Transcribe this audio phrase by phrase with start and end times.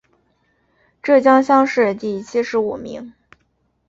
[1.03, 3.13] 浙江乡试第七十五名。